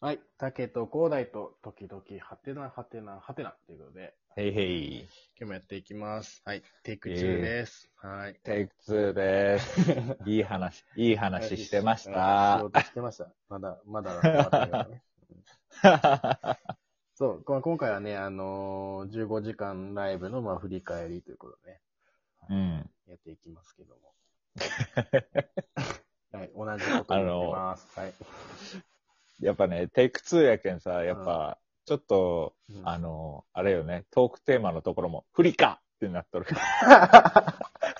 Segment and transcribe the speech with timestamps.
[0.00, 0.20] はい。
[0.38, 4.98] 竹と広大と時々はてなはてなはてなということで、へいへい。
[5.00, 6.40] 今日もやっていきます。
[6.44, 6.62] はい。
[6.84, 7.90] テイク2です。
[7.96, 8.38] はい。
[8.44, 9.80] テイク2です。
[10.24, 12.58] いい話、いい話してましした。
[12.60, 13.28] ようとしてました。
[13.48, 15.02] まだ、まだ終わってないからね。
[17.16, 21.80] そう、こ今回はね、あのー、15時間ライブの、まあ、振り返りということでね、
[22.50, 22.90] うん。
[23.08, 24.14] やっていきますけども。
[26.38, 26.52] はい。
[26.54, 27.98] 同じことを言ってます。
[27.98, 28.14] はい。
[29.40, 36.56] やっぱね、テイク2やけんさ、やっぱ、ちょっと、うんあの、あれよね、トークテーマのところも、フリカってなっとるか
[36.86, 37.58] ら。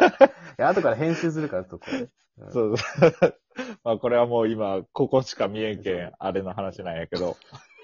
[0.58, 1.86] いや、後から編集するから、そこ。
[1.90, 2.10] うん
[2.52, 3.38] そうそう。
[3.84, 7.36] まあこれはもう今、ここしか見えんけん、あれの話なんやけど。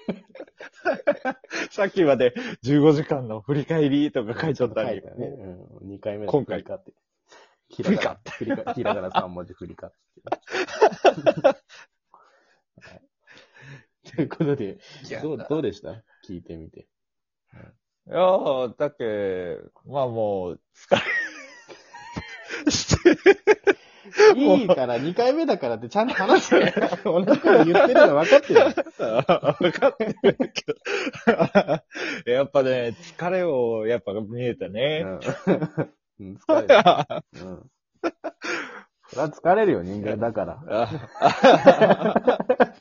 [1.69, 2.33] さっきまで
[2.63, 5.27] 15時間の振り返りとか書いちゃったに書いた、ね。
[5.27, 5.93] うん。
[5.95, 6.93] 2回目今回振りかって。
[7.75, 8.73] 振りか振りか。
[8.73, 9.97] ひらがな3文字振りかって。
[14.17, 14.77] はいということで、
[15.21, 15.89] どう、どうでした？
[16.27, 16.81] 聞いてみて。
[16.81, 21.01] いやー、だけ、まあもう、疲れ、
[24.35, 26.73] いいから、2回目だからってちゃんと話して。
[27.03, 28.61] 同じこと言ってるの分かってる。
[29.59, 30.65] 分かってるけ
[32.25, 32.31] ど。
[32.31, 35.03] やっぱね、疲れを、やっぱ見えたね。
[35.05, 35.19] うん。
[36.19, 37.45] うん疲れる。
[37.45, 37.69] うん。
[39.09, 40.89] それは疲れるよ、人間だから。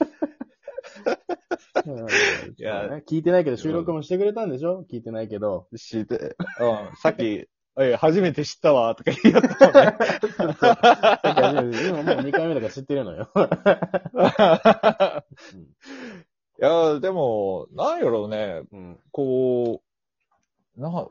[2.67, 4.85] や聞いてないけど、収録もしてくれたんでしょ？
[4.91, 5.69] 聞いてないけど。
[5.77, 9.73] 知って、うん、 さっき、 え、初めて知ったわ、とか言ったも
[11.63, 11.83] んね。
[11.89, 13.29] 今もう2回目だから知ってるのよ。
[16.59, 18.99] いや、でも、なんやろうね、うん。
[19.13, 19.83] こ
[20.77, 21.07] う、な、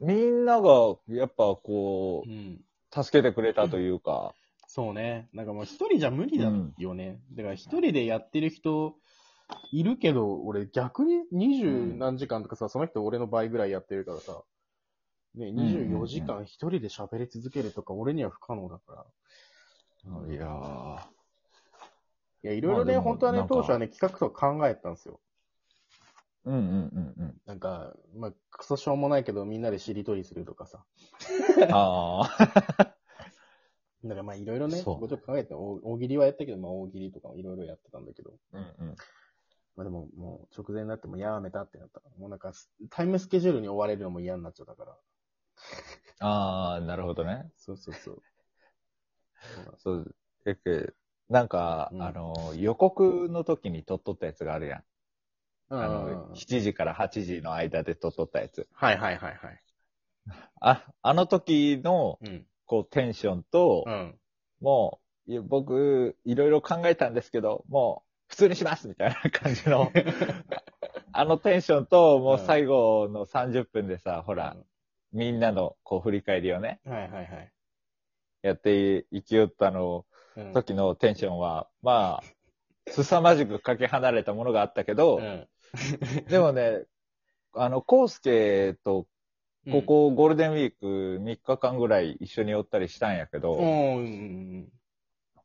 [0.00, 2.60] みんなが、やっぱこう、うん。
[2.94, 4.34] 助けてくれたというか、
[4.66, 5.28] そうね。
[5.34, 7.20] なんかもう一人じゃ無理だよね。
[7.32, 8.96] だから一人でやってる人
[9.70, 14.42] いるけど、俺逆に二十何時間とかさ、その人俺の倍ぐらいやってるからさ、
[15.34, 19.04] ね、んうん24時間一人で喋り続けるとか俺には不可能だから。
[20.28, 20.98] いやー、
[22.44, 25.20] いや、いろいろね、まあ本当はね当初はね、企画とか考えてたんですよ。
[26.44, 27.40] うんうんうんうん。
[27.46, 30.84] なんか、まあ、クソしょうもないけど、みんなでしりとりするとかさ。
[31.70, 32.96] ああ、
[34.02, 38.32] なんかまあ、いろいろね、ちょっと考えて、大大喜利はやったけど、まあ、大喜利とかもいろいろやってたんだけど。
[38.52, 38.96] うんうん。
[39.76, 42.00] まあでも、もう直前になってもやめたってなった。
[42.18, 42.52] もうなんか、
[42.90, 44.96] タイムスケジュールに追われるのも嫌になっちゃったから。
[46.20, 47.50] ああ、なるほどね。
[47.56, 48.22] そうそうそう。
[49.78, 50.14] そう
[50.46, 50.92] えけ、
[51.28, 54.84] なんか、うんあの、予告の時に撮っとったやつがあるやん。
[55.70, 58.68] あうんの、7時から8時の間で撮っとったやつ。
[58.72, 59.60] はいはいはいはい。
[60.60, 62.46] あ、あの時の、うん。
[62.66, 64.18] こう、テンションと、うん。
[64.60, 69.92] もう、いや僕、いろいろ考えたんですけど、もう、普通にしますみたいな感じの、
[71.12, 74.56] あのテンションと、もう最後の30分でさ、ほら、
[75.12, 77.52] みんなの、こう、振り返りをね、はいはいはい。
[78.40, 80.52] やっていきよったの、うん。
[80.54, 82.24] 時のテンションは、まあ、
[82.90, 85.48] 凄まじくかけ離れたものがあったけど、うん。
[86.30, 86.84] でもね、
[87.52, 89.06] あの、コウスケと、
[89.70, 93.96] ここゴールデンウィーク3日間ぐらい一緒におったりしたんやけど、うん。
[93.96, 94.02] う
[94.60, 94.72] ん。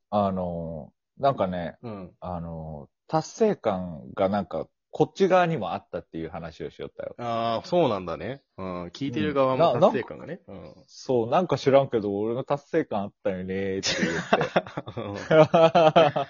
[0.09, 2.11] あの、なんかね、うん。
[2.19, 7.15] あの、達成感がなんか、こっち側にもあったっていう話をしよったよ。
[7.19, 8.41] ああ、そうなんだね。
[8.57, 8.85] うん。
[8.87, 10.41] 聞いてる側も達成感がね。
[10.47, 10.73] うん。
[10.87, 15.37] そう、なんか知らんけど、俺の達成感あったよねって言って。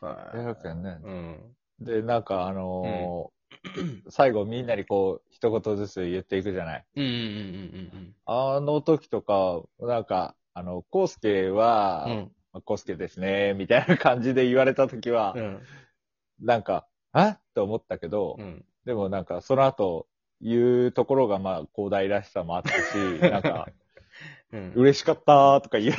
[0.00, 0.92] はやけんねい。
[0.94, 1.56] うん。
[1.80, 3.42] で、なんかあのー
[4.08, 6.84] 最後みんなにこう、一言ずつ言っていくじゃない。
[6.96, 7.12] うんうんう
[7.98, 12.32] んあの時とか、なんか、あの、コウスケは、うんうん。
[12.52, 15.62] まあコウスケですね、みたいな感じで言われた時は、うん。
[16.40, 17.40] なんか、あっ？
[17.54, 18.64] て思ったけど、うん。
[18.84, 20.06] でもなんか、その後、
[20.40, 23.68] 言うところが、まあ、広大らしさもあったし、 なんか、
[24.52, 24.72] うん。
[24.74, 25.94] 嬉しかったーとか言う。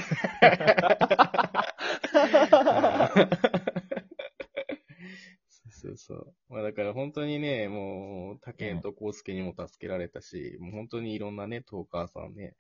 [5.70, 6.34] そうそう。
[6.48, 12.56] まあだから本当にね、もう、他県と康介にも助けられたし、もう本当にいろんなね、トーカーさんね、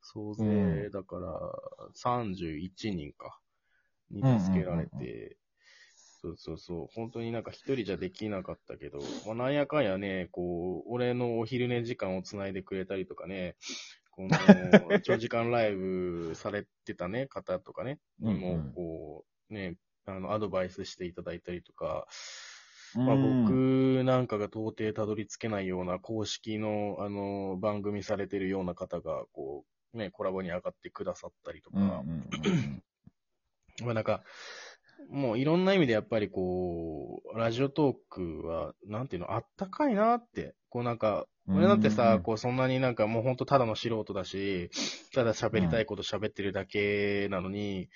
[0.00, 1.40] 総勢、うんだから、
[1.96, 3.40] 31人か、
[4.10, 5.36] に助けられて、
[6.20, 13.56] そうそうそう、本当になんか一人じゃできなかったけど、まあなんやかんやね、こう、俺のお昼寝時間をつないでくれたりとかね、
[14.10, 14.28] この、
[15.02, 19.76] 長時間ライブされてたね、方とかね、にもこう、ね、
[20.06, 22.08] あの、アドバイスしていただいたりとか、
[22.96, 29.64] まあ、うん、僕なんかが到底たどり着けないような公式の、あの、番組されてるような方が、こ
[29.94, 32.02] う、ね、コラボに上がってくださったりとか、
[33.84, 34.22] まあなんか、
[35.10, 40.54] もういろんな意味でやっぱりこラジオトークは、なんていうの、あったかいなって。
[40.70, 44.70] こうなんか、俺だってうんさ、こうそんなになんかもうほんとただの素人だし、
[45.14, 47.88] ただ喋りたいこと喋ってるだけなのに、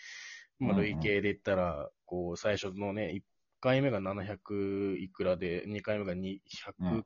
[0.59, 3.21] まあうんうん累計で言ったら、こう最初のね、1
[3.61, 6.39] 回目が700いくらで、2回目が2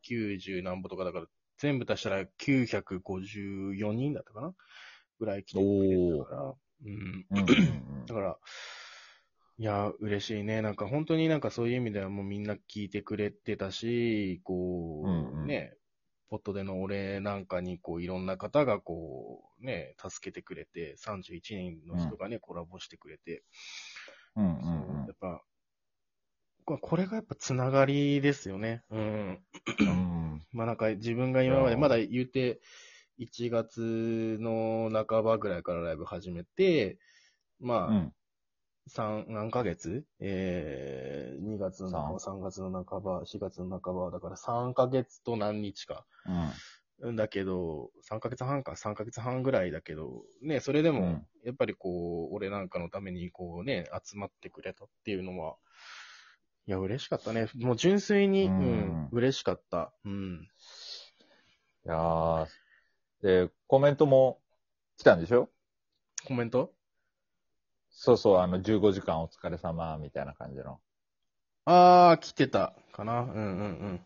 [0.04, 1.26] 190何ぼとかだから、
[1.58, 4.52] 全部足したら954人だったかな
[5.18, 7.26] ぐらい来てくれたから、うん。
[7.30, 7.48] うんうん
[8.00, 8.38] うんだから、
[9.58, 10.62] いや、嬉しいね。
[10.62, 15.74] なんか本当になんかそういう意味ではもうみんな聞いてくれてたし、こう、うんうんね、
[16.28, 23.42] ポットでの俺なんかにこういろんな方がこう、ね、助けてくれて、31人の人がね、コラボしてくれて、
[24.36, 25.42] うんうやっぱ、
[26.64, 28.82] ここれがやっぱつながりですよね。
[28.90, 29.00] うん。
[29.80, 29.90] うんう
[30.36, 30.46] ん。
[30.52, 32.60] まあなんか自分が今までまだ言うて、
[33.18, 36.98] 1月の半ばぐらいからライブ始めて、
[37.60, 38.12] まあ、うん。
[38.88, 40.04] 三、何ヶ月？
[40.20, 46.06] えー、2月の半ば、3月の半ば、4月の半ば、だから3ヶ月と何日か。
[47.02, 47.12] うん。
[47.12, 55.54] んだけど、3ヶ月半か、3ヶ月半ぐらいだけど、ね、それでも、うんやっぱりこう、俺なんかのためにこうね、集まってくれたっていうのは、
[56.66, 57.48] いや、嬉しかったね。
[57.54, 58.58] もう純粋に、ううん
[59.04, 59.92] ん、嬉しかった。
[60.04, 60.48] うん。
[61.84, 62.46] いやー、
[63.22, 64.40] で、コメントも
[64.98, 65.48] 来たんでしょ？
[66.26, 66.72] コメント？
[67.90, 70.80] そうそう、あの、15時間お疲れ様、みたいな感じの。
[71.64, 73.20] あー、来てたかな。
[73.20, 73.42] うんうんう
[73.94, 74.00] ん。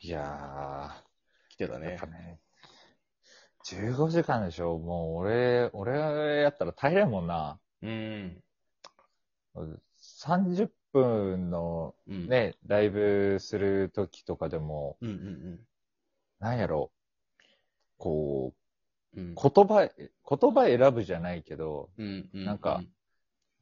[0.00, 2.06] いやー、来てたねぱ。
[2.06, 2.40] ね、
[3.64, 4.78] 15時間でしょ？
[4.78, 7.58] もう俺、俺やったら大変もんな。
[7.82, 8.42] うん。
[9.96, 12.28] 30分のうん。。
[12.28, 15.60] ね、ライブするときとかでも、うんうん
[16.38, 16.90] なんやろ、
[17.98, 18.52] こ
[19.16, 19.22] うん。
[19.22, 22.44] うんう、言葉、言葉選ぶじゃないけど、うんうん。
[22.44, 22.82] なんか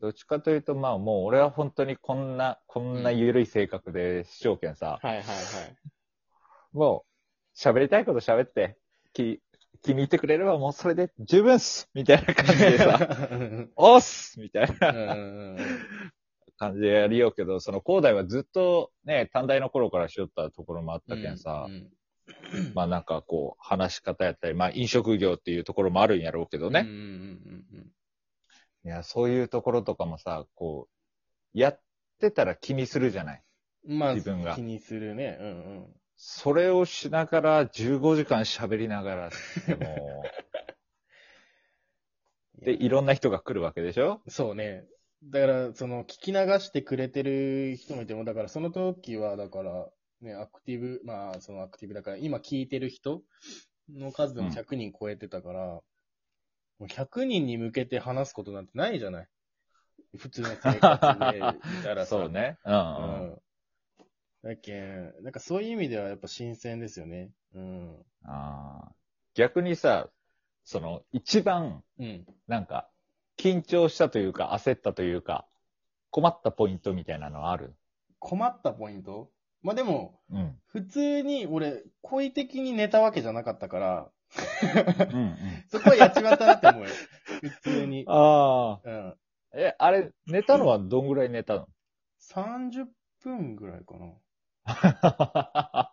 [0.01, 5.77] どっちかというと、まあもう俺は本当にこんな、こんな緩い性格で視聴権さ、はいはいはい。
[6.73, 8.77] もう、喋りたいこと喋って、
[9.13, 9.41] き、
[9.83, 13.09] 気に入ってくれればもうそれで十分っすみたいな感じでさ、
[13.77, 15.57] おっすみたいなうん
[16.57, 21.89] 感じでやりようけど、その広大はずっとね、短大の頃からしよったところもあったけんさ、うん
[22.75, 26.81] まあなんかこう、話し方やったり、まあ飲食業っていうところもあるんやろうけどね。
[26.81, 27.91] うんうんうん
[28.87, 30.89] いや、そういうところとかもさ、こ
[31.55, 31.81] う、やっ
[32.21, 33.43] てたら気にするじゃない？
[33.89, 33.99] うん。
[33.99, 35.39] まあ、自分が気にするね。
[35.41, 35.87] うんうん。
[36.17, 39.31] それをしながら15時間喋りながら
[39.79, 40.23] も
[42.61, 44.21] う、 で、いろんな人が来るわけでしょ？
[44.29, 44.85] そうね。
[45.25, 49.89] だから、その、聞き流してくれてる人もいても、だから、その時は、だから、
[50.25, 53.23] ね、アクティブ、まあ、そのアクティブだから、今聞いてる人
[53.93, 55.83] の数でもうん100人超えてたから、も
[56.81, 59.29] う100人に向けて話すことなんてないじゃない？
[60.17, 61.41] 普通の生活で
[61.79, 62.11] いたらさ。
[62.17, 62.59] そうね。
[62.65, 63.33] うんううん。
[63.33, 63.43] ん。
[64.43, 67.31] だけん、なんかそういう意味ではやっぱ新鮮ですよね。
[67.55, 68.05] うん。
[68.25, 68.95] あー
[69.35, 70.09] 逆にさ、
[70.65, 72.27] その、一番、うん。
[72.47, 72.89] なんか、
[73.37, 75.49] 緊張したというか、焦ったというか、
[76.11, 77.75] 困ったポイントみたいなのはある？
[78.21, 79.31] 困ったポイント？
[79.65, 80.57] まあでも、うん。
[80.67, 84.11] 普通に俺、好意的に寝たわけじゃなかったから、
[85.13, 85.37] うんうん。
[85.71, 86.89] そこはやっちまったなって思うよ。
[87.41, 88.05] 普通に。
[88.07, 89.09] あうん。
[89.09, 89.15] あ。
[89.55, 91.69] え、あれ、寝たのはどんぐらい寝たの
[92.19, 92.87] ？30
[93.23, 94.15] 分ぐらいかな。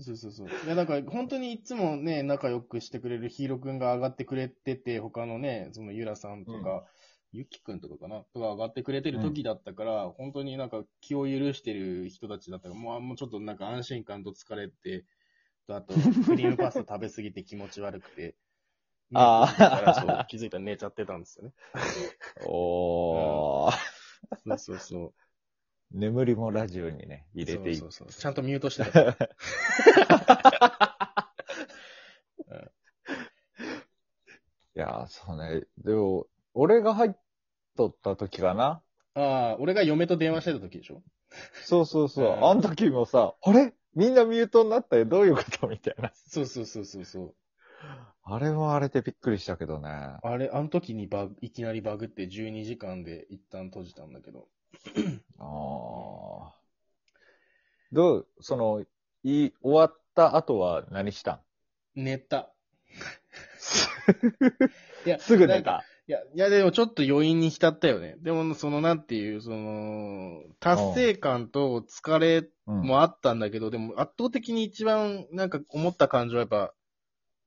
[0.00, 0.48] そうそうそう。
[0.48, 6.84] いや、だから本当にいつもね、仲良くしてくれるヒーローくんが上がってくれてて、他のね、そのゆらさんとか、
[7.32, 8.20] ゆきくんとかかな？
[8.34, 15.04] とか上がってくれてる時だったから、本当になんか気を許してる人たちだったから、もうもうちょっとなんか安心感と疲れて、
[15.66, 15.94] とあと、
[16.26, 18.34] クリームパスタ食べ過ぎて気持ち悪くて、
[19.14, 21.52] あー気づいたら寝ちゃってたんですよね。
[22.46, 23.72] おー。
[24.44, 25.12] そうそうそう。
[25.98, 28.22] 眠りもラジオにね、入れていそうそうそう。
[28.22, 29.00] ちゃんとミュートしてた。
[34.74, 35.66] いやー、そうね。
[35.78, 37.10] でも、俺が入っ
[37.76, 38.82] とった時かな
[39.14, 41.02] ああ、俺が嫁と電話してた時でしょ？
[41.64, 42.26] そうそうそう。
[42.26, 43.72] うんあの時もさ、あれ？
[43.94, 45.04] みんなミュートになったよ？
[45.04, 45.68] どういうこと？
[45.68, 46.10] みたいな。
[46.14, 47.34] そうそうそうそうそう。
[48.24, 49.88] あれはあれでびっくりしたけどね。
[50.22, 54.46] あれ、あの時にバグ、いきなりバグって12時間で一旦閉じたんだけど。
[55.38, 56.54] ああ。
[57.90, 58.84] どう、その、
[59.24, 61.40] いい、終わった後は何した
[61.96, 62.04] ん？
[62.04, 62.50] 寝た。
[65.04, 65.84] いやすぐ寝なんかた。
[66.12, 68.16] いや、いやでもちょっと余韻に浸ったよね。
[68.20, 72.82] でも、そのなんていう、その、達成感と疲れうん。
[72.82, 76.74] もあったんだけど、でも圧倒的に一番なんか思った感情はやっぱ、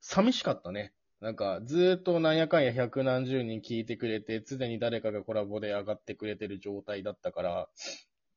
[0.01, 0.93] 寂しかったね。
[1.21, 7.69] なんか、ずーっとなんやかんや百何十人聞いてくれて、常に誰かがコラボで上がってくれてる状態だったから、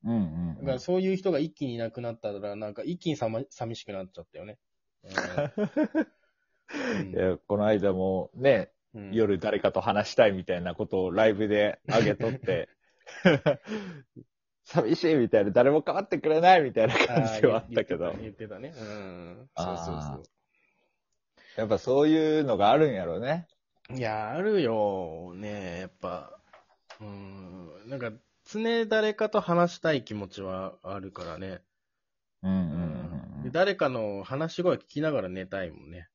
[0.04, 0.16] ううんう
[0.52, 4.58] んだからそういう人が一気にいなくなったら、なんか一気にさま寂しくなっちゃったよね。
[7.12, 8.77] いやこの間もね、うん
[9.12, 12.69] 夜誰かと話したいみたいなことをライブで上げとって、
[14.64, 18.75] 寂しいみたいな、誰も変わってくれないみたいな感じはあったけど、言ってたね。
[18.76, 19.49] うん。
[19.57, 20.21] そうそうあ
[21.57, 23.49] そやっぱそういうのがあるんやろね。
[23.90, 23.97] う。
[23.97, 26.38] いや、あるよ、ね、やっぱ。
[27.00, 27.71] うん。
[27.87, 28.12] なんか、
[28.50, 31.61] 常誰かと話したい気持ちはあるからね。
[32.43, 36.09] うんうんで誰かの話し声聞きながら寝たいもんね。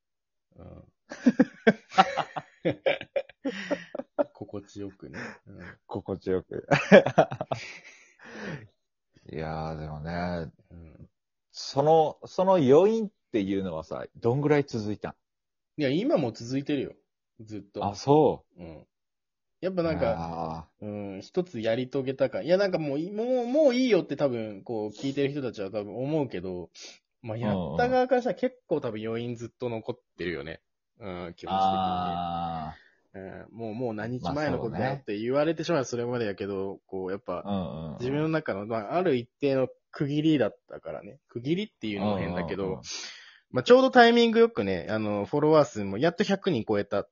[0.58, 0.84] うん。
[4.34, 5.20] 心地よくね。
[5.88, 6.68] 心地よく。
[9.32, 10.78] いやー、でもね、うん。
[10.78, 11.10] うん
[11.56, 15.16] その、その余韻っていうのはさ、どんぐらい続いた
[15.78, 15.82] ん？
[15.82, 16.94] いや、今も続いてるよ。
[17.42, 17.86] ずっと。
[17.86, 18.88] あ、そうん。
[19.62, 19.86] やっぱう。
[19.86, 22.42] なんか、か、うん、一つやり遂げたか。
[22.42, 26.70] いや、なんかもうい、もう、もういいよって多分、こう、聞いてる人たちは多分思うけど、
[27.22, 30.62] まあ、やった側からしたら結構多分余韻ずっと残ってるよね。
[31.04, 31.56] うん、気持ち的にね。
[31.56, 32.76] あ
[33.16, 37.98] うん、もう、もう何日まあ前のことだよって言われてしまうそれまでやけど、こう、やっぱー、、うんうん。
[38.00, 41.20] 自分の中の、まあ、ある一定の区切りだったからね。
[41.28, 42.82] 区切りっていうのも変だけうんうんうんど、
[43.52, 47.08] まあ、ちょうどタイミングよくね、あの、フォロワー数もやっと100人超えた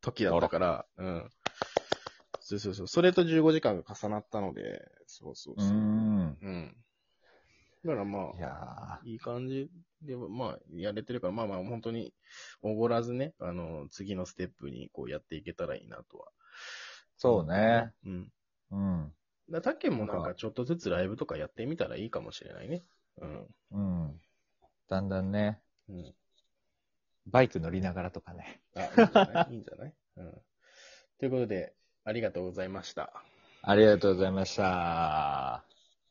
[0.00, 1.30] 時だったから、うん。
[2.40, 2.88] そうそうそう。
[2.88, 5.70] それと15時間が重なったので、そうそううそう。
[5.70, 6.38] ん。
[6.40, 6.76] うん。
[7.84, 9.68] だからまあ、いい感じ
[10.02, 12.12] で、まあ、やれてるから、まあまあ、本当に、
[12.62, 16.26] おごらずね、あの、次のステップにこうやっていけたらいいなとは。
[16.26, 16.30] ー
[17.18, 17.92] そうね。
[18.04, 18.32] うん。
[18.70, 19.12] うん。
[19.50, 22.82] だたけもなんかちょっとずつライブとかやってみたらいいかもしれないね。
[23.20, 23.46] うん。
[23.70, 24.20] うん。
[24.88, 26.14] だんだんね、うん。
[27.26, 28.60] バイク乗りながらとかね。
[28.74, 29.52] あ、いいんじゃない？
[29.52, 29.94] いいんじゃない？
[30.16, 30.32] うん。
[31.18, 33.12] ということで、ありがとうございました。
[33.62, 35.71] ありがとうございました。